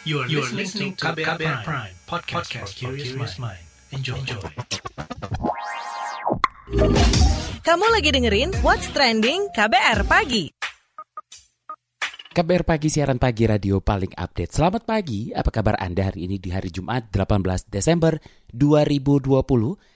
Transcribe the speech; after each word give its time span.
You 0.00 0.24
are, 0.24 0.28
you 0.32 0.40
are 0.40 0.48
listening 0.56 0.96
to 0.96 1.12
KBR, 1.12 1.36
KBR 1.36 1.60
Prime, 1.60 1.60
Prime 1.60 1.94
podcast, 2.08 2.48
podcast 2.48 2.72
for 2.72 2.96
curious 2.96 3.36
mind. 3.36 3.60
Enjoy. 3.92 4.16
Enjoy. 4.16 4.40
Kamu 7.60 7.84
lagi 7.92 8.08
dengerin 8.08 8.48
What's 8.64 8.88
Trending 8.96 9.52
KBR 9.52 10.08
Pagi. 10.08 10.56
KBR 12.32 12.64
Pagi, 12.64 12.88
siaran 12.88 13.20
pagi 13.20 13.44
radio 13.44 13.84
paling 13.84 14.16
update. 14.16 14.56
Selamat 14.56 14.88
pagi, 14.88 15.36
apa 15.36 15.52
kabar 15.52 15.76
Anda 15.76 16.08
hari 16.08 16.24
ini 16.24 16.40
di 16.40 16.48
hari 16.48 16.72
Jumat 16.72 17.12
18 17.12 17.68
Desember 17.68 18.16
2020? 18.56 19.36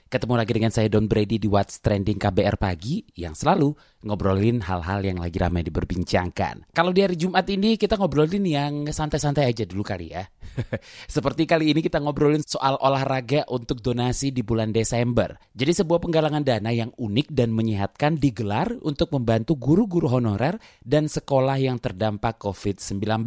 Ketemu 0.04 0.36
lagi 0.36 0.52
dengan 0.52 0.68
saya 0.68 0.92
Don 0.92 1.08
Brady 1.08 1.40
di 1.40 1.48
What's 1.48 1.80
Trending 1.80 2.20
KBR 2.20 2.60
Pagi 2.60 3.00
yang 3.16 3.32
selalu 3.32 3.72
ngobrolin 4.04 4.60
hal-hal 4.60 5.00
yang 5.00 5.16
lagi 5.16 5.40
ramai 5.40 5.64
diperbincangkan. 5.64 6.76
Kalau 6.76 6.92
di 6.92 7.00
hari 7.00 7.16
Jumat 7.16 7.48
ini 7.48 7.80
kita 7.80 7.96
ngobrolin 7.96 8.44
yang 8.44 8.84
santai-santai 8.84 9.48
aja 9.48 9.64
dulu 9.64 9.80
kali 9.80 10.12
ya. 10.12 10.28
Seperti 11.16 11.48
kali 11.48 11.72
ini 11.72 11.80
kita 11.80 12.04
ngobrolin 12.04 12.44
soal 12.44 12.76
olahraga 12.84 13.48
untuk 13.48 13.80
donasi 13.80 14.28
di 14.28 14.44
bulan 14.44 14.76
Desember. 14.76 15.40
Jadi 15.56 15.72
sebuah 15.82 16.04
penggalangan 16.04 16.44
dana 16.44 16.68
yang 16.68 16.92
unik 16.94 17.32
dan 17.32 17.56
menyehatkan 17.56 18.20
digelar 18.20 18.76
untuk 18.84 19.08
membantu 19.16 19.56
guru-guru 19.56 20.12
honorer 20.12 20.60
dan 20.84 21.08
sekolah 21.08 21.56
yang 21.56 21.80
terdampak 21.80 22.36
COVID-19. 22.44 23.24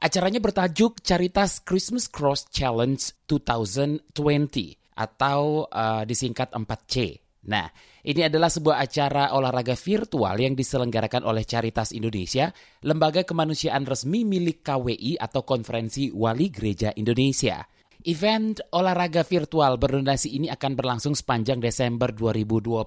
Acaranya 0.00 0.40
bertajuk 0.40 1.04
Caritas 1.04 1.60
Christmas 1.60 2.08
Cross 2.08 2.48
Challenge 2.48 3.02
2020 3.28 4.78
atau 4.98 5.70
uh, 5.70 6.02
disingkat 6.02 6.50
4C. 6.50 7.22
Nah, 7.48 7.70
ini 8.02 8.26
adalah 8.26 8.50
sebuah 8.50 8.82
acara 8.82 9.30
olahraga 9.32 9.78
virtual 9.78 10.34
yang 10.36 10.58
diselenggarakan 10.58 11.22
oleh 11.22 11.46
Caritas 11.46 11.94
Indonesia, 11.94 12.50
lembaga 12.82 13.22
kemanusiaan 13.22 13.86
resmi 13.86 14.26
milik 14.26 14.66
KWI 14.66 15.16
atau 15.16 15.46
Konferensi 15.46 16.10
Wali 16.10 16.50
Gereja 16.50 16.90
Indonesia. 16.98 17.62
Event 18.04 18.62
olahraga 18.74 19.22
virtual 19.22 19.78
berdonasi 19.78 20.34
ini 20.34 20.46
akan 20.50 20.72
berlangsung 20.74 21.14
sepanjang 21.14 21.62
Desember 21.62 22.10
2020. 22.10 22.84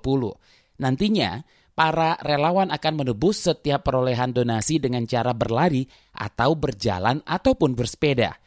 Nantinya, 0.84 1.42
para 1.72 2.20
relawan 2.22 2.70
akan 2.70 2.94
menebus 3.02 3.48
setiap 3.48 3.88
perolehan 3.88 4.36
donasi 4.36 4.78
dengan 4.78 5.08
cara 5.08 5.32
berlari 5.32 5.88
atau 6.14 6.54
berjalan 6.54 7.24
ataupun 7.24 7.74
bersepeda. 7.74 8.41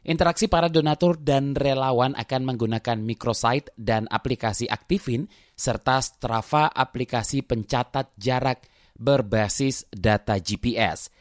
Interaksi 0.00 0.48
para 0.48 0.72
donatur 0.72 1.20
dan 1.20 1.52
relawan 1.52 2.16
akan 2.16 2.42
menggunakan 2.48 2.96
microsite 3.04 3.68
dan 3.76 4.08
aplikasi 4.08 4.64
Aktifin 4.64 5.28
serta 5.52 6.00
Strava 6.00 6.72
aplikasi 6.72 7.44
pencatat 7.44 8.16
jarak 8.16 8.64
berbasis 8.96 9.84
data 9.92 10.40
GPS. 10.40 11.12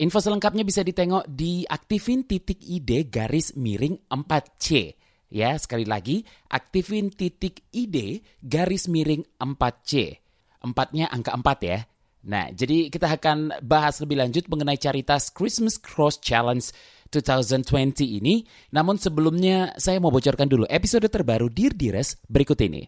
Info 0.00 0.22
selengkapnya 0.22 0.62
bisa 0.62 0.80
ditengok 0.80 1.26
di 1.28 1.66
aktifin.id 1.66 2.90
garis 3.12 3.52
miring 3.58 4.00
4C. 4.08 4.96
Ya, 5.30 5.54
sekali 5.60 5.84
lagi, 5.84 6.24
aktifin.id 6.48 7.96
garis 8.40 8.84
miring 8.88 9.22
4C. 9.36 9.92
Empatnya 10.64 11.10
angka 11.12 11.36
4 11.36 11.68
ya. 11.68 11.78
Nah, 12.20 12.52
jadi 12.52 12.92
kita 12.92 13.16
akan 13.16 13.60
bahas 13.64 14.00
lebih 14.04 14.20
lanjut 14.20 14.44
mengenai 14.48 14.76
caritas 14.76 15.32
Christmas 15.32 15.80
Cross 15.80 16.20
Challenge 16.20 16.64
2020 17.10 18.22
ini. 18.22 18.46
Namun 18.70 18.96
sebelumnya 18.96 19.74
saya 19.76 19.98
mau 19.98 20.14
bocorkan 20.14 20.46
dulu 20.46 20.64
episode 20.70 21.10
terbaru 21.10 21.50
Dear 21.50 21.74
Dires 21.74 22.16
berikut 22.30 22.56
ini. 22.62 22.86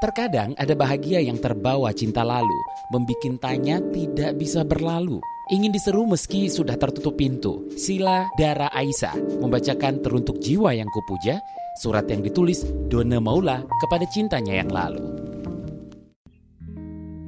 Terkadang 0.00 0.56
ada 0.56 0.72
bahagia 0.72 1.20
yang 1.20 1.36
terbawa 1.36 1.92
cinta 1.92 2.24
lalu, 2.24 2.56
membikin 2.88 3.36
tanya 3.36 3.84
tidak 3.92 4.32
bisa 4.40 4.64
berlalu. 4.64 5.20
Ingin 5.52 5.68
diseru 5.76 6.08
meski 6.08 6.48
sudah 6.48 6.80
tertutup 6.80 7.20
pintu. 7.20 7.68
Sila 7.76 8.24
Dara 8.40 8.72
Aisyah 8.72 9.44
membacakan 9.44 10.00
teruntuk 10.00 10.40
jiwa 10.40 10.72
yang 10.72 10.88
kupuja, 10.88 11.36
surat 11.84 12.08
yang 12.08 12.24
ditulis 12.24 12.64
Dona 12.88 13.20
Maula 13.20 13.60
kepada 13.84 14.08
cintanya 14.08 14.64
yang 14.64 14.72
lalu. 14.72 15.04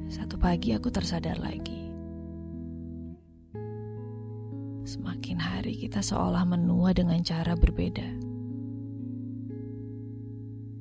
Satu 0.09 0.41
pagi 0.41 0.73
aku 0.73 0.89
tersadar 0.89 1.37
lagi 1.37 1.82
Semakin 4.93 5.41
hari 5.41 5.73
kita 5.73 6.05
seolah 6.05 6.45
menua 6.45 6.93
dengan 6.93 7.17
cara 7.25 7.57
berbeda. 7.57 8.05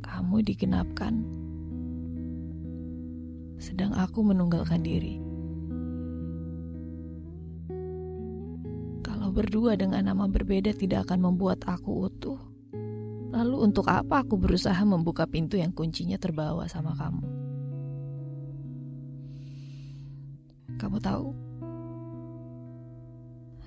Kamu 0.05 0.37
digenapkan, 0.45 1.25
sedang 3.57 3.97
aku 3.97 4.21
menunggalkan 4.21 4.85
diri. 4.85 5.17
Kalau 9.01 9.33
berdua 9.33 9.81
dengan 9.81 10.05
nama 10.05 10.29
berbeda 10.29 10.77
tidak 10.77 11.09
akan 11.09 11.33
membuat 11.33 11.65
aku 11.65 12.13
utuh. 12.13 12.37
Lalu 13.33 13.65
untuk 13.65 13.89
apa 13.89 14.29
aku 14.29 14.37
berusaha 14.37 14.85
membuka 14.85 15.25
pintu 15.25 15.57
yang 15.57 15.73
kuncinya 15.73 16.21
terbawa 16.21 16.69
sama 16.69 16.93
kamu? 17.01 17.25
Kamu 20.77 21.01
tahu, 21.01 21.32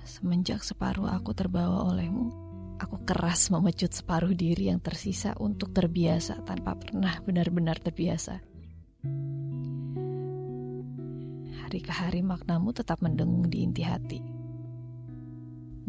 Semenjak 0.06 0.62
separuh 0.62 1.10
aku 1.10 1.34
terbawa 1.34 1.90
olehmu, 1.90 2.30
aku 2.78 3.02
keras 3.02 3.50
memecut 3.50 3.90
separuh 3.90 4.38
diri 4.38 4.70
yang 4.70 4.78
tersisa 4.78 5.34
untuk 5.34 5.74
terbiasa 5.74 6.46
tanpa 6.46 6.78
pernah 6.78 7.18
benar-benar 7.26 7.82
terbiasa. 7.82 8.38
Hari 11.58 11.80
ke 11.82 11.90
hari 11.90 12.22
maknamu 12.22 12.70
tetap 12.70 13.02
mendengung 13.02 13.50
di 13.50 13.66
inti 13.66 13.82
hati. 13.82 14.22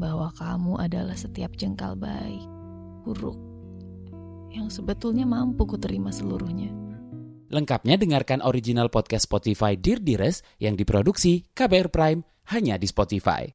Bahwa 0.01 0.33
kamu 0.33 0.81
adalah 0.81 1.13
setiap 1.13 1.53
jengkal 1.53 1.93
baik, 1.93 2.41
buruk, 3.05 3.37
yang 4.49 4.73
sebetulnya 4.73 5.29
mampu 5.29 5.69
kuterima 5.69 6.09
seluruhnya. 6.09 6.73
Lengkapnya 7.53 8.01
dengarkan 8.01 8.41
original 8.41 8.89
podcast 8.89 9.29
Spotify 9.29 9.77
Dear 9.77 10.01
Dires 10.01 10.41
yang 10.57 10.73
diproduksi 10.73 11.45
KBR 11.53 11.93
Prime 11.93 12.25
hanya 12.53 12.79
di 12.79 12.87
Spotify. 12.87 13.51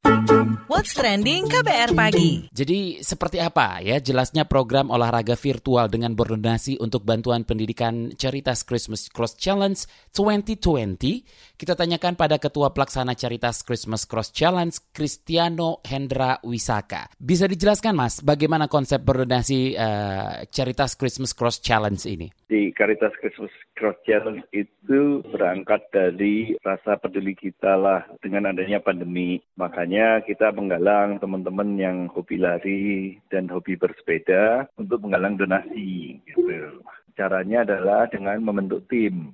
What's 0.69 0.93
trending 0.93 1.49
KBR 1.49 1.97
pagi? 1.97 2.47
Jadi 2.53 3.01
seperti 3.01 3.41
apa 3.41 3.81
ya 3.81 3.97
jelasnya 3.99 4.45
program 4.45 4.93
olahraga 4.93 5.33
virtual 5.33 5.89
dengan 5.89 6.13
berdonasi 6.13 6.77
untuk 6.79 7.09
bantuan 7.09 7.49
pendidikan 7.49 8.13
Caritas 8.13 8.67
Christmas 8.67 9.09
Cross 9.09 9.41
Challenge 9.41 9.79
2020? 10.13 11.57
Kita 11.57 11.79
tanyakan 11.79 12.19
pada 12.19 12.37
Ketua 12.37 12.75
Pelaksana 12.75 13.15
Caritas 13.15 13.63
Christmas 13.63 14.05
Cross 14.05 14.35
Challenge, 14.35 14.75
Cristiano 14.91 15.79
Hendra 15.87 16.43
Wisaka. 16.43 17.07
Bisa 17.17 17.47
dijelaskan 17.47 17.95
Mas, 17.95 18.19
bagaimana 18.19 18.67
konsep 18.67 18.99
berdonasi 19.01 19.79
uh, 19.79 20.45
Caritas 20.51 20.99
Christmas 20.99 21.33
Cross 21.33 21.63
Challenge 21.63 22.03
ini? 22.11 22.29
Di 22.51 22.75
Caritas 22.75 23.15
Christmas 23.23 23.55
Cross 23.79 24.03
Challenge 24.05 24.43
itu 24.53 25.23
berangkat 25.31 25.87
dari 25.95 26.53
rasa 26.67 26.99
peduli 26.99 27.33
kita 27.39 27.79
lah 27.79 28.05
dengan 28.21 28.51
adanya 28.51 28.82
pandemi. 28.83 29.39
Makanya 29.57 30.21
kita 30.27 30.51
menggalang 30.51 31.23
teman-teman 31.23 31.79
yang 31.79 31.97
hobi 32.11 32.37
lari 32.37 33.17
dan 33.31 33.47
hobi 33.49 33.79
bersepeda 33.79 34.67
untuk 34.77 35.01
menggalang 35.07 35.39
donasi. 35.39 36.19
Gitu. 36.27 36.83
Caranya 37.15 37.63
adalah 37.63 38.11
dengan 38.11 38.43
membentuk 38.43 38.85
tim. 38.91 39.33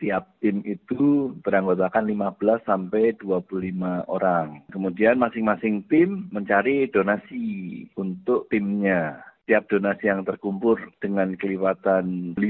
Tiap 0.00 0.40
tim 0.40 0.64
itu 0.64 1.32
beranggotakan 1.44 2.08
15 2.08 2.64
sampai 2.64 3.12
25 3.20 4.08
orang. 4.08 4.64
Kemudian 4.72 5.20
masing-masing 5.20 5.84
tim 5.88 6.32
mencari 6.32 6.88
donasi 6.88 7.84
untuk 7.96 8.48
timnya 8.48 9.20
setiap 9.46 9.70
donasi 9.70 10.10
yang 10.10 10.26
terkumpul 10.26 10.74
dengan 10.98 11.38
kelewatan 11.38 12.34
50 12.34 12.42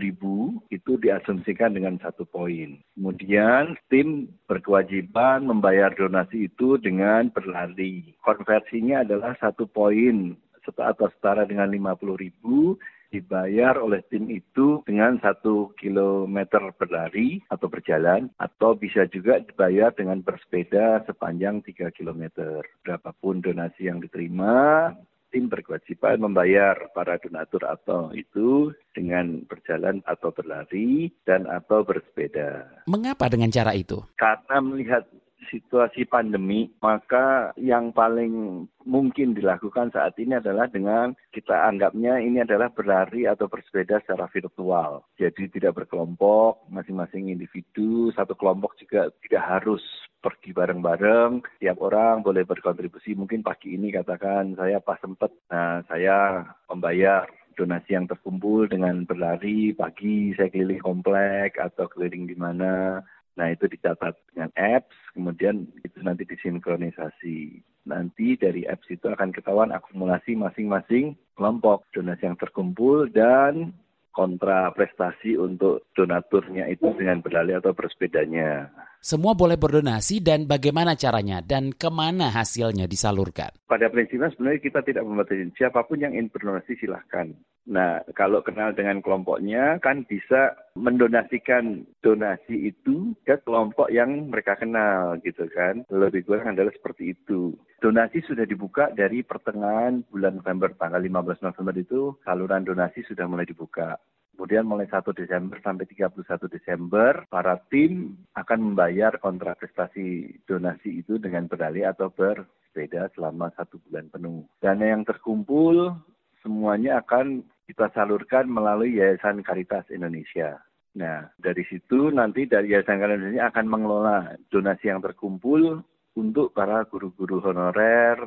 ribu 0.00 0.56
itu 0.72 0.96
diasumsikan 0.96 1.76
dengan 1.76 2.00
satu 2.00 2.24
poin. 2.24 2.80
Kemudian 2.96 3.76
tim 3.92 4.32
berkewajiban 4.48 5.44
membayar 5.44 5.92
donasi 5.92 6.48
itu 6.48 6.80
dengan 6.80 7.28
berlari. 7.28 8.16
Konversinya 8.24 9.04
adalah 9.04 9.36
satu 9.36 9.68
poin 9.68 10.32
atau 10.64 11.12
setara 11.12 11.44
dengan 11.44 11.68
50 11.68 12.16
ribu 12.16 12.80
dibayar 13.10 13.74
oleh 13.76 14.00
tim 14.06 14.30
itu 14.30 14.80
dengan 14.86 15.18
satu 15.18 15.74
kilometer 15.76 16.62
berlari 16.78 17.42
atau 17.50 17.66
berjalan 17.66 18.30
atau 18.38 18.78
bisa 18.78 19.04
juga 19.10 19.42
dibayar 19.42 19.90
dengan 19.92 20.22
bersepeda 20.22 21.02
sepanjang 21.04 21.60
tiga 21.66 21.90
kilometer. 21.90 22.62
Berapapun 22.86 23.42
donasi 23.42 23.90
yang 23.90 23.98
diterima, 23.98 24.94
tim 25.30 25.46
berkewajiban 25.46 26.20
membayar 26.20 26.76
para 26.92 27.16
donatur 27.22 27.62
atau 27.64 28.10
itu 28.12 28.74
dengan 28.92 29.46
berjalan 29.46 30.02
atau 30.04 30.34
berlari 30.34 31.14
dan 31.24 31.46
atau 31.46 31.86
bersepeda. 31.86 32.66
Mengapa 32.90 33.30
dengan 33.30 33.48
cara 33.54 33.72
itu? 33.74 34.02
Karena 34.18 34.58
melihat 34.58 35.06
situasi 35.50 36.06
pandemi, 36.06 36.70
maka 36.80 37.50
yang 37.58 37.90
paling 37.90 38.64
mungkin 38.86 39.36
dilakukan 39.36 39.92
saat 39.92 40.16
ini 40.16 40.38
adalah 40.38 40.70
dengan 40.70 41.12
kita 41.34 41.52
anggapnya 41.68 42.22
ini 42.22 42.40
adalah 42.40 42.72
berlari 42.72 43.28
atau 43.28 43.50
bersepeda 43.50 44.00
secara 44.00 44.30
virtual. 44.30 45.04
Jadi 45.20 45.50
tidak 45.52 45.84
berkelompok, 45.84 46.64
masing-masing 46.72 47.28
individu, 47.28 48.14
satu 48.16 48.32
kelompok 48.38 48.78
juga 48.80 49.10
tidak 49.26 49.44
harus 49.44 49.82
pergi 50.20 50.52
bareng-bareng, 50.52 51.42
tiap 51.60 51.80
orang 51.80 52.20
boleh 52.20 52.44
berkontribusi. 52.44 53.16
Mungkin 53.16 53.42
pagi 53.42 53.74
ini 53.74 53.90
katakan 53.90 54.54
saya 54.54 54.78
pas 54.78 55.00
sempat, 55.00 55.32
nah 55.48 55.80
saya 55.88 56.44
membayar 56.68 57.24
donasi 57.60 57.92
yang 57.92 58.08
terkumpul 58.08 58.64
dengan 58.70 59.04
berlari 59.04 59.76
pagi 59.76 60.32
saya 60.32 60.48
keliling 60.48 60.80
komplek 60.80 61.60
atau 61.60 61.84
keliling 61.92 62.24
di 62.24 62.36
mana 62.38 63.04
Nah 63.38 63.54
itu 63.54 63.70
dicatat 63.70 64.14
dengan 64.34 64.50
apps, 64.58 64.96
kemudian 65.14 65.68
itu 65.86 65.98
nanti 66.02 66.26
disinkronisasi. 66.26 67.62
Nanti 67.86 68.36
dari 68.36 68.66
apps 68.66 68.90
itu 68.90 69.06
akan 69.08 69.30
ketahuan 69.32 69.70
akumulasi 69.72 70.36
masing-masing 70.36 71.16
kelompok 71.38 71.88
donasi 71.94 72.28
yang 72.28 72.36
terkumpul 72.36 73.08
dan 73.08 73.72
kontra 74.10 74.70
prestasi 74.74 75.38
untuk 75.38 75.88
donaturnya 75.94 76.66
itu 76.68 76.90
dengan 76.94 77.22
berlari 77.22 77.56
atau 77.56 77.72
bersepedanya. 77.72 78.70
Semua 79.00 79.32
boleh 79.32 79.56
berdonasi 79.56 80.20
dan 80.20 80.44
bagaimana 80.44 80.92
caranya 80.92 81.40
dan 81.40 81.72
ke 81.72 81.88
mana 81.88 82.28
hasilnya 82.28 82.84
disalurkan? 82.84 83.48
Pada 83.64 83.88
prinsipnya 83.88 84.28
sebenarnya 84.28 84.60
kita 84.60 84.84
tidak 84.84 85.08
membatasi 85.08 85.56
siapa 85.56 85.88
pun 85.88 86.04
yang 86.04 86.12
ingin 86.12 86.28
berdonasi 86.28 86.76
silahkan. 86.76 87.32
Nah 87.64 88.04
kalau 88.12 88.44
kenal 88.44 88.76
dengan 88.76 89.00
kelompoknya 89.00 89.80
kan 89.80 90.04
bisa 90.04 90.52
mendonasikan 90.76 91.88
donasi 92.04 92.76
itu 92.76 93.16
ke 93.24 93.40
kelompok 93.40 93.88
yang 93.88 94.28
mereka 94.28 94.60
kenal 94.60 95.16
gitu 95.24 95.48
kan. 95.48 95.80
Lebih 95.88 96.28
kurang 96.28 96.52
adalah 96.52 96.74
seperti 96.76 97.16
itu. 97.16 97.56
Donasi 97.80 98.20
sudah 98.28 98.44
dibuka 98.44 98.92
dari 98.92 99.24
pertengahan 99.24 100.04
bulan 100.12 100.36
November, 100.36 100.68
tanggal 100.76 101.00
15 101.00 101.40
November 101.40 101.74
itu 101.80 102.12
saluran 102.28 102.60
donasi 102.60 103.00
sudah 103.08 103.24
mulai 103.24 103.48
dibuka. 103.48 103.96
Kemudian 104.36 104.68
mulai 104.68 104.84
1 104.84 105.00
Desember 105.16 105.56
sampai 105.64 105.88
31 105.88 106.20
Desember, 106.52 107.24
para 107.32 107.56
tim 107.72 108.20
akan 108.36 108.72
membayar 108.72 109.16
kontrak 109.16 109.64
prestasi 109.64 110.28
donasi 110.44 111.00
itu 111.00 111.16
dengan 111.16 111.48
berdalih 111.48 111.88
atau 111.88 112.12
bersepeda 112.12 113.08
selama 113.16 113.48
satu 113.56 113.80
bulan 113.88 114.12
penuh. 114.12 114.44
Dana 114.60 114.84
yang 114.84 115.08
terkumpul 115.08 115.96
semuanya 116.44 117.00
akan 117.00 117.48
kita 117.64 117.88
salurkan 117.96 118.44
melalui 118.44 119.00
Yayasan 119.00 119.40
Karitas 119.40 119.88
Indonesia. 119.88 120.60
Nah, 121.00 121.32
dari 121.40 121.64
situ 121.64 122.12
nanti 122.12 122.44
dari 122.44 122.76
Yayasan 122.76 123.00
Karitas 123.00 123.24
Indonesia 123.24 123.48
akan 123.48 123.66
mengelola 123.72 124.16
donasi 124.52 124.92
yang 124.92 125.00
terkumpul 125.00 125.80
untuk 126.18 126.54
para 126.54 126.82
guru-guru 126.88 127.42
honorer 127.42 128.18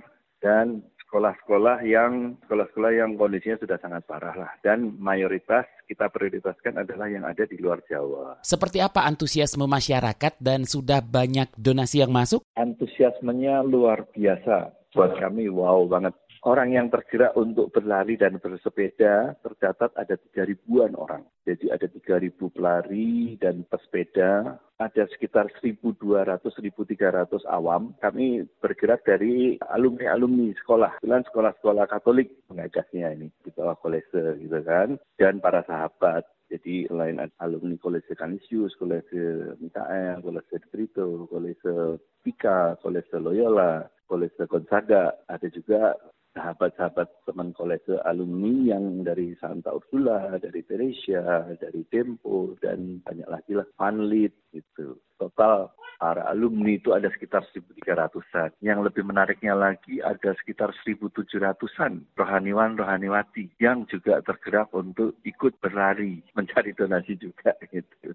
dan 0.43 0.83
sekolah-sekolah 1.07 1.85
yang 1.85 2.33
sekolah-sekolah 2.41 2.91
yang 2.97 3.13
kondisinya 3.13 3.61
sudah 3.61 3.77
sangat 3.77 4.01
parah 4.09 4.33
lah 4.33 4.51
dan 4.65 4.97
mayoritas 4.97 5.69
kita 5.85 6.09
prioritaskan 6.09 6.81
adalah 6.81 7.05
yang 7.05 7.21
ada 7.21 7.45
di 7.45 7.53
luar 7.61 7.85
Jawa. 7.85 8.41
Seperti 8.41 8.81
apa 8.81 9.05
antusiasme 9.05 9.61
masyarakat 9.69 10.33
dan 10.41 10.65
sudah 10.65 11.05
banyak 11.05 11.53
donasi 11.53 12.01
yang 12.01 12.09
masuk? 12.09 12.41
Antusiasmenya 12.57 13.61
luar 13.61 14.09
biasa 14.09 14.73
buat 14.93 15.13
kami 15.21 15.49
wow 15.49 15.85
banget. 15.89 16.13
Orang 16.43 16.75
yang 16.75 16.91
tergerak 16.91 17.39
untuk 17.39 17.71
berlari 17.71 18.19
dan 18.19 18.35
bersepeda 18.35 19.39
tercatat 19.39 19.95
ada 19.95 20.19
tiga 20.19 20.43
ribuan 20.43 20.91
orang. 20.91 21.23
Jadi 21.47 21.71
ada 21.71 21.87
tiga 21.87 22.19
ribu 22.19 22.51
pelari 22.51 23.39
dan 23.39 23.63
pesepeda, 23.63 24.59
ada 24.75 25.03
sekitar 25.15 25.47
1.200-1.300 25.63 27.47
awam. 27.47 27.95
Kami 28.03 28.43
bergerak 28.59 29.07
dari 29.07 29.55
alumni-alumni 29.71 30.51
sekolah, 30.59 30.99
kebetulan 30.99 31.23
sekolah-sekolah 31.31 31.85
Katolik 31.87 32.35
mengajaknya 32.51 33.15
ini 33.15 33.31
di 33.39 33.49
bawah 33.55 33.79
kolese 33.79 34.35
gitu 34.43 34.59
kan, 34.67 34.99
dan 35.15 35.39
para 35.39 35.63
sahabat. 35.63 36.27
Jadi 36.51 36.91
selain 36.91 37.23
alumni 37.39 37.79
Kolese 37.79 38.19
Kanisius, 38.19 38.75
Kolese 38.75 39.55
Mikael, 39.63 40.19
Kolese 40.19 40.59
Brito, 40.69 41.23
Kolese 41.31 42.03
Pika, 42.19 42.75
Kolese 42.83 43.15
Loyola, 43.15 43.87
Kolese 44.05 44.43
Gonzaga, 44.45 45.17
ada 45.25 45.47
juga 45.49 45.97
sahabat-sahabat 46.33 47.29
teman 47.29 47.53
kolese 47.53 48.01
alumni 48.03 48.75
yang 48.75 49.05
dari 49.05 49.37
Santa 49.37 49.71
Ursula, 49.73 50.41
dari 50.41 50.65
Teresia, 50.65 51.45
dari 51.57 51.85
Tempo, 51.87 52.57
dan 52.59 52.99
banyak 53.05 53.29
lagi 53.29 53.53
lah, 53.53 53.65
Fanlit 53.77 54.33
gitu. 54.49 54.97
Total 55.21 55.69
para 56.01 56.27
alumni 56.27 56.75
itu 56.75 56.91
ada 56.91 57.07
sekitar 57.13 57.47
1.300-an. 57.55 58.51
Yang 58.59 58.79
lebih 58.91 59.03
menariknya 59.07 59.55
lagi 59.55 60.03
ada 60.03 60.35
sekitar 60.41 60.75
1.700-an 60.83 62.03
rohaniwan-rohaniwati 62.17 63.55
yang 63.61 63.87
juga 63.87 64.19
tergerak 64.25 64.73
untuk 64.75 65.15
ikut 65.23 65.55
berlari, 65.63 66.19
mencari 66.35 66.75
donasi 66.75 67.15
juga 67.15 67.55
gitu. 67.71 68.11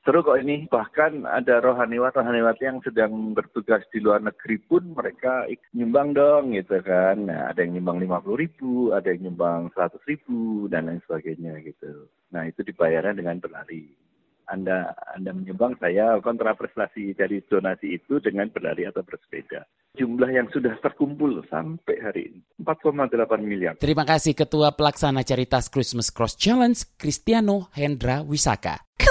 Seru 0.00 0.24
kok 0.24 0.40
ini, 0.40 0.64
bahkan 0.72 1.28
ada 1.28 1.60
rohaniwat 1.60 2.16
rohaniwati 2.16 2.64
yang 2.64 2.80
sedang 2.80 3.36
bertugas 3.36 3.84
di 3.92 4.00
luar 4.00 4.24
negeri 4.24 4.56
pun 4.56 4.96
mereka 4.96 5.44
nyumbang 5.76 6.16
dong 6.16 6.56
gitu 6.56 6.80
kan. 6.80 7.28
Nah, 7.28 7.52
ada 7.52 7.60
yang 7.60 7.76
nyumbang 7.76 8.08
50 8.08 8.40
ribu, 8.40 8.96
ada 8.96 9.12
yang 9.12 9.28
nyumbang 9.28 9.68
100 9.76 10.00
ribu, 10.08 10.72
dan 10.72 10.88
lain 10.88 11.04
sebagainya 11.04 11.60
gitu. 11.68 12.08
Nah, 12.32 12.48
itu 12.48 12.64
dibayarnya 12.64 13.12
dengan 13.12 13.44
berlari. 13.44 13.92
Anda 14.50 14.96
Anda 15.14 15.30
menyumbang 15.30 15.78
saya 15.78 16.18
kontra 16.24 16.56
prestasi 16.58 17.14
dari 17.14 17.38
donasi 17.46 18.00
itu 18.00 18.18
dengan 18.18 18.50
berlari 18.50 18.88
atau 18.88 19.06
bersepeda. 19.06 19.62
Jumlah 19.94 20.30
yang 20.32 20.48
sudah 20.50 20.74
terkumpul 20.82 21.44
sampai 21.46 21.96
hari 22.02 22.22
ini 22.34 22.40
4,8 22.62 23.14
miliar. 23.42 23.74
Terima 23.78 24.02
kasih 24.02 24.34
Ketua 24.34 24.74
Pelaksana 24.74 25.22
Caritas 25.22 25.70
Christmas 25.70 26.10
Cross 26.10 26.34
Challenge 26.34 26.78
Kristiano 26.98 27.70
Hendra 27.74 28.26
Wisaka. 28.26 28.90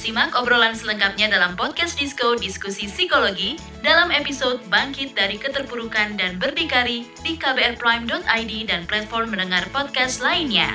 Simak 0.00 0.32
obrolan 0.32 0.72
selengkapnya 0.72 1.28
dalam 1.28 1.60
podcast 1.60 1.92
Disko 2.00 2.32
Diskusi 2.32 2.88
Psikologi 2.88 3.60
dalam 3.84 4.08
episode 4.08 4.56
Bangkit 4.72 5.12
dari 5.12 5.36
Keterpurukan 5.36 6.16
dan 6.16 6.40
Berdikari 6.40 7.04
di 7.20 7.36
kbrprime.id 7.36 8.52
dan 8.64 8.88
platform 8.88 9.36
mendengar 9.36 9.68
podcast 9.68 10.24
lainnya. 10.24 10.72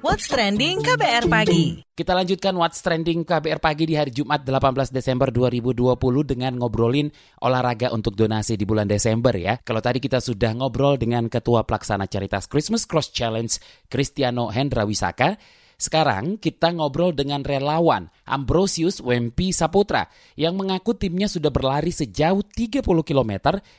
What's 0.00 0.24
trending 0.24 0.80
KBR 0.80 1.28
pagi? 1.28 1.84
Kita 1.92 2.16
lanjutkan 2.16 2.56
What's 2.56 2.80
Trending 2.80 3.28
KBR 3.28 3.60
Pagi 3.60 3.84
di 3.84 3.92
hari 3.92 4.08
Jumat 4.08 4.48
18 4.48 4.88
Desember 4.88 5.28
2020 5.28 5.92
dengan 6.24 6.56
ngobrolin 6.56 7.12
olahraga 7.44 7.92
untuk 7.92 8.16
donasi 8.16 8.56
di 8.56 8.64
bulan 8.64 8.88
Desember 8.88 9.36
ya. 9.36 9.60
Kalau 9.60 9.84
tadi 9.84 10.00
kita 10.00 10.24
sudah 10.24 10.56
ngobrol 10.56 10.96
dengan 10.96 11.28
Ketua 11.28 11.68
Pelaksana 11.68 12.08
Caritas 12.08 12.48
Christmas 12.48 12.88
Cross 12.88 13.12
Challenge 13.12 13.52
Kristiano 13.92 14.48
Hendra 14.48 14.88
Wisaka, 14.88 15.36
sekarang 15.82 16.38
kita 16.38 16.70
ngobrol 16.70 17.10
dengan 17.10 17.42
relawan 17.42 18.06
Ambrosius 18.22 19.02
Wempi 19.02 19.50
Saputra 19.50 20.06
yang 20.38 20.54
mengaku 20.54 20.94
timnya 20.94 21.26
sudah 21.26 21.50
berlari 21.50 21.90
sejauh 21.90 22.46
30 22.46 22.86
km 22.86 23.32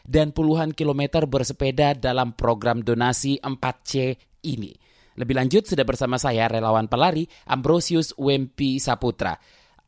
dan 0.04 0.36
puluhan 0.36 0.76
kilometer 0.76 1.24
bersepeda 1.24 1.96
dalam 1.96 2.36
program 2.36 2.84
donasi 2.84 3.40
4C 3.40 4.20
ini. 4.44 4.76
Lebih 5.16 5.36
lanjut 5.40 5.64
sudah 5.64 5.88
bersama 5.88 6.20
saya 6.20 6.52
relawan 6.52 6.92
pelari 6.92 7.24
Ambrosius 7.48 8.12
Wempi 8.20 8.84
Saputra. 8.84 9.40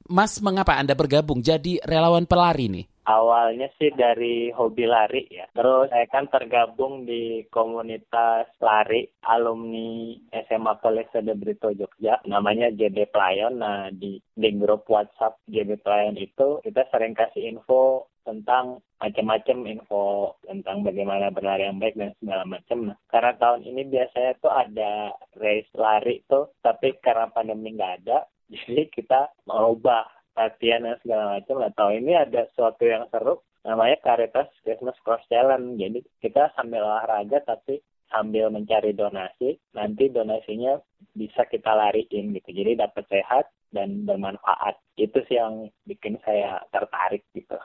Mas, 0.07 0.39
mengapa 0.39 0.79
Anda 0.79 0.95
bergabung 0.95 1.43
jadi 1.43 1.83
relawan 1.83 2.23
pelari 2.23 2.71
nih? 2.71 2.94
Awalnya 3.05 3.69
sih 3.77 3.93
dari 3.93 4.49
hobi 4.49 4.89
lari 4.89 5.29
ya. 5.29 5.45
Terus 5.53 5.93
saya 5.93 6.09
kan 6.09 6.25
tergabung 6.27 7.05
di 7.05 7.45
komunitas 7.53 8.49
lari 8.57 9.05
alumni 9.29 10.17
SMA 10.49 10.73
Kolese 10.81 11.21
de 11.21 11.37
Brito 11.37 11.69
Jogja. 11.69 12.17
Namanya 12.25 12.73
JD 12.73 13.13
Playon. 13.13 13.61
Nah 13.61 13.93
di, 13.93 14.17
di 14.33 14.49
grup 14.57 14.89
WhatsApp 14.89 15.37
JD 15.45 15.85
Playon 15.85 16.17
itu 16.17 16.59
kita 16.65 16.89
sering 16.89 17.13
kasih 17.13 17.53
info 17.53 18.09
tentang 18.25 18.81
macam-macam 18.97 19.57
info 19.69 20.33
tentang 20.41 20.81
bagaimana 20.81 21.29
berlari 21.29 21.69
yang 21.69 21.77
baik 21.77 21.93
dan 21.93 22.11
segala 22.17 22.43
macam. 22.43 22.89
Nah, 22.89 22.97
karena 23.05 23.31
tahun 23.37 23.61
ini 23.69 23.81
biasanya 23.85 24.31
tuh 24.41 24.49
ada 24.49 25.13
race 25.37 25.69
lari 25.77 26.25
tuh, 26.25 26.49
tapi 26.65 26.97
karena 27.05 27.29
pandemi 27.29 27.77
nggak 27.77 27.95
ada, 28.01 28.25
jadi 28.65 28.89
kita 28.89 29.29
merubah 29.45 30.09
latihan 30.35 30.83
dan 30.83 30.99
segala 31.01 31.39
macam. 31.39 31.55
Nah, 31.63 31.71
tahun 31.73 32.03
ini 32.03 32.13
ada 32.15 32.41
sesuatu 32.51 32.83
yang 32.83 33.07
seru, 33.09 33.41
namanya 33.63 33.97
Caritas 34.03 34.51
Christmas 34.61 34.99
Cross 35.01 35.25
Challenge. 35.31 35.79
Jadi 35.79 35.99
kita 36.21 36.51
sambil 36.53 36.83
olahraga 36.83 37.41
tapi 37.41 37.79
sambil 38.11 38.53
mencari 38.53 38.93
donasi, 38.93 39.57
nanti 39.73 40.11
donasinya 40.13 40.77
bisa 41.15 41.47
kita 41.49 41.73
lariin 41.73 42.35
gitu. 42.37 42.49
Jadi 42.53 42.77
dapat 42.77 43.03
sehat 43.09 43.49
dan 43.73 44.05
bermanfaat. 44.05 44.77
Itu 44.95 45.23
sih 45.25 45.39
yang 45.39 45.67
bikin 45.87 46.21
saya 46.21 46.61
tertarik 46.69 47.25
gitu. 47.33 47.57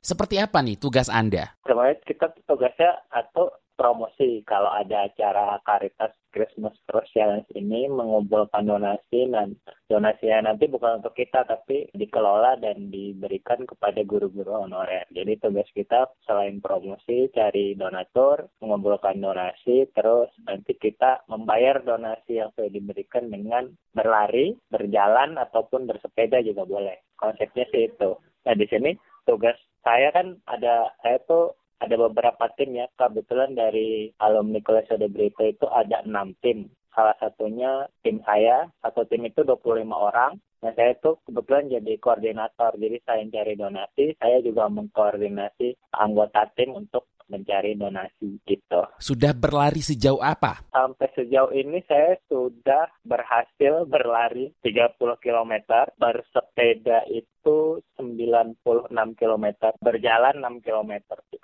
Seperti 0.00 0.40
apa 0.40 0.64
nih 0.64 0.80
tugas 0.80 1.06
Anda? 1.12 1.54
Kemarin 1.62 1.98
kita 2.02 2.32
tugasnya 2.48 3.04
atau 3.12 3.52
promosi 3.74 4.42
kalau 4.46 4.70
ada 4.70 5.10
acara 5.10 5.58
Caritas 5.66 6.14
Christmas 6.30 6.74
Challenge 7.14 7.46
ini 7.54 7.86
mengumpulkan 7.86 8.66
donasi 8.66 9.30
dan 9.30 9.54
donasinya 9.86 10.50
nanti 10.50 10.66
bukan 10.66 10.98
untuk 10.98 11.14
kita 11.14 11.46
tapi 11.46 11.86
dikelola 11.94 12.58
dan 12.58 12.90
diberikan 12.90 13.62
kepada 13.62 14.02
guru-guru 14.02 14.66
honorer. 14.66 15.06
Jadi 15.14 15.38
tugas 15.38 15.66
kita 15.74 16.10
selain 16.26 16.58
promosi 16.58 17.30
cari 17.30 17.78
donatur, 17.78 18.50
mengumpulkan 18.58 19.22
donasi, 19.22 19.86
terus 19.94 20.30
nanti 20.42 20.74
kita 20.74 21.22
membayar 21.30 21.78
donasi 21.82 22.42
yang 22.42 22.50
sudah 22.58 22.70
diberikan 22.70 23.30
dengan 23.30 23.70
berlari, 23.94 24.58
berjalan 24.70 25.38
ataupun 25.38 25.86
bersepeda 25.86 26.42
juga 26.42 26.66
boleh. 26.66 26.98
Konsepnya 27.14 27.66
sih 27.70 27.94
itu. 27.94 28.10
Nah 28.44 28.54
di 28.58 28.66
sini 28.66 28.90
tugas 29.22 29.54
saya 29.84 30.08
kan 30.10 30.40
ada 30.48 30.90
saya 31.04 31.20
tuh 31.28 31.54
ada 31.78 31.94
beberapa 32.00 32.48
tim 32.56 32.74
ya. 32.74 32.88
Kebetulan 32.96 33.52
dari 33.52 34.10
alumni 34.18 34.58
Kolese 34.64 34.96
de 34.96 35.12
Brito 35.12 35.44
itu 35.44 35.68
ada 35.68 36.00
enam 36.02 36.32
tim. 36.40 36.72
Salah 36.94 37.14
satunya 37.20 37.90
tim 38.00 38.22
saya, 38.24 38.70
satu 38.80 39.04
tim 39.04 39.26
itu 39.28 39.44
25 39.44 39.84
orang. 39.92 40.38
Nah, 40.64 40.72
saya 40.72 40.96
itu 40.96 41.20
kebetulan 41.28 41.68
jadi 41.68 41.92
koordinator. 42.00 42.72
Jadi 42.80 42.96
saya 43.04 43.20
cari 43.28 43.54
donasi, 43.58 44.04
saya 44.16 44.40
juga 44.40 44.70
mengkoordinasi 44.72 45.92
anggota 45.92 46.48
tim 46.56 46.72
untuk 46.72 47.04
mencari 47.28 47.76
donasi 47.76 48.40
gitu. 48.44 48.84
Sudah 49.00 49.32
berlari 49.32 49.80
sejauh 49.80 50.20
apa? 50.20 50.64
Sampai 50.70 51.08
sejauh 51.16 51.52
ini 51.56 51.80
saya 51.88 52.20
sudah 52.28 52.88
berhasil 53.04 53.88
berlari 53.88 54.52
30 54.60 54.96
km, 55.20 55.52
bersepeda 55.96 57.08
itu 57.10 57.33
96 57.44 58.90
km, 59.20 59.46
berjalan 59.84 60.34
6 60.40 60.64
km. 60.64 60.92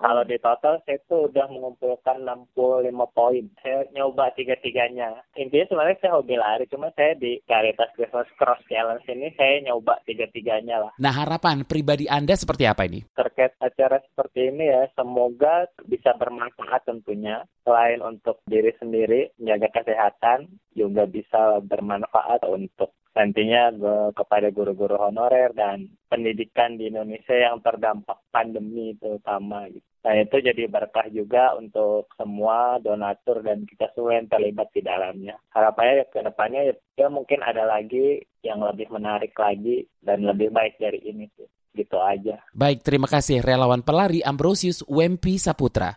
Kalau 0.01 0.23
di 0.25 0.41
total 0.41 0.81
saya 0.83 0.97
itu 0.97 1.29
udah 1.29 1.47
mengumpulkan 1.53 2.25
65 2.25 2.89
poin. 3.13 3.45
Saya 3.61 3.85
nyoba 3.93 4.33
tiga-tiganya. 4.33 5.21
Intinya 5.37 5.67
sebenarnya 5.69 5.99
saya 6.01 6.13
hobi 6.17 6.37
lari, 6.41 6.65
cuma 6.73 6.89
saya 6.97 7.13
di 7.15 7.37
Caritas 7.45 7.93
Christmas 7.95 8.29
Cross 8.41 8.65
Challenge 8.67 9.05
ini 9.13 9.29
saya 9.37 9.61
nyoba 9.61 10.01
tiga-tiganya 10.09 10.89
lah. 10.89 10.93
Nah 10.97 11.13
harapan 11.13 11.69
pribadi 11.69 12.09
Anda 12.09 12.33
seperti 12.35 12.65
apa 12.65 12.89
ini? 12.89 13.05
Terkait 13.13 13.55
acara 13.61 14.01
seperti 14.01 14.49
ini 14.49 14.73
ya, 14.73 14.89
semoga 14.97 15.69
bisa 15.85 16.17
bermanfaat 16.17 16.89
tentunya. 16.89 17.45
Selain 17.61 18.01
untuk 18.01 18.41
diri 18.49 18.73
sendiri, 18.81 19.31
menjaga 19.37 19.85
kesehatan, 19.85 20.49
juga 20.73 21.05
bisa 21.05 21.61
bermanfaat 21.61 22.47
untuk 22.49 22.97
nantinya 23.11 23.75
kepada 24.15 24.55
guru-guru 24.55 24.95
honorer 24.95 25.51
dan 25.51 25.91
pendidikan 26.07 26.79
di 26.79 26.91
Indonesia 26.91 27.35
yang 27.35 27.59
terdampak 27.59 28.23
pandemi 28.31 28.95
terutama 28.99 29.67
gitu. 29.71 29.83
Nah 30.01 30.17
itu 30.17 30.37
jadi 30.41 30.65
berkah 30.65 31.13
juga 31.13 31.53
untuk 31.61 32.09
semua 32.17 32.81
donatur 32.81 33.45
dan 33.45 33.69
kita 33.69 33.93
semua 33.93 34.17
yang 34.17 34.33
terlibat 34.33 34.73
di 34.73 34.81
dalamnya. 34.81 35.37
Harapannya 35.53 36.09
ke 36.09 36.25
depannya 36.25 36.73
ya 36.97 37.07
mungkin 37.13 37.45
ada 37.45 37.69
lagi 37.69 38.25
yang 38.41 38.65
lebih 38.65 38.89
menarik 38.89 39.37
lagi 39.37 39.85
dan 40.01 40.25
lebih 40.25 40.49
baik 40.49 40.81
dari 40.81 41.05
ini 41.05 41.29
sih. 41.37 41.49
Gitu 41.71 41.97
aja. 41.97 42.43
Baik, 42.51 42.83
terima 42.83 43.07
kasih 43.07 43.41
relawan 43.47 43.87
pelari 43.87 44.21
Ambrosius 44.27 44.83
Wempi 44.91 45.39
Saputra. 45.39 45.95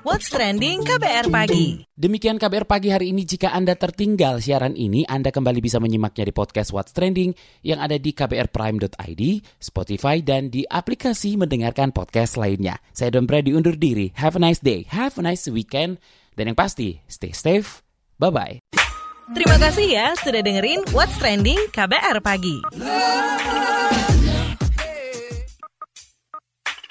What's 0.00 0.32
Trending 0.32 0.80
KBR 0.80 1.28
Pagi. 1.28 1.84
Demikian 1.92 2.40
KBR 2.40 2.64
Pagi 2.64 2.88
hari 2.88 3.12
ini. 3.12 3.28
Jika 3.28 3.52
Anda 3.52 3.76
tertinggal 3.76 4.40
siaran 4.40 4.72
ini, 4.72 5.04
Anda 5.04 5.28
kembali 5.28 5.60
bisa 5.60 5.76
menyimaknya 5.76 6.28
di 6.28 6.34
podcast 6.34 6.72
What's 6.72 6.96
Trending 6.96 7.36
yang 7.60 7.84
ada 7.84 8.00
di 8.00 8.16
kbrprime.id, 8.16 9.22
Spotify, 9.60 10.24
dan 10.24 10.48
di 10.48 10.64
aplikasi 10.64 11.36
mendengarkan 11.36 11.92
podcast 11.92 12.40
lainnya. 12.40 12.80
Saya 12.96 13.12
Don 13.12 13.28
Brady 13.28 13.52
undur 13.52 13.76
diri. 13.76 14.16
Have 14.16 14.40
a 14.40 14.42
nice 14.42 14.64
day, 14.64 14.88
have 14.88 15.20
a 15.20 15.22
nice 15.22 15.44
weekend, 15.52 16.00
dan 16.40 16.48
yang 16.48 16.56
pasti, 16.56 17.04
stay 17.04 17.36
safe. 17.36 17.84
Bye-bye. 18.16 18.64
Terima 19.36 19.58
kasih 19.58 19.86
ya 19.90 20.06
sudah 20.22 20.40
dengerin 20.40 20.86
What's 20.94 21.18
Trending 21.20 21.58
KBR 21.74 22.22
Pagi. 22.24 22.62